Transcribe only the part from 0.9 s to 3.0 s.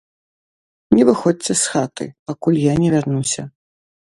Не выходзьце з хаты, пакуль я не